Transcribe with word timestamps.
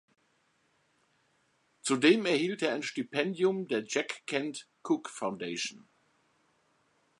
Zudem 1.83 2.25
erhielt 2.25 2.63
er 2.63 2.73
ein 2.73 2.81
Stipendium 2.81 3.67
der 3.67 3.83
Jack 3.85 4.25
Kent 4.25 4.67
Cooke 4.81 5.11
Foundation. 5.11 5.87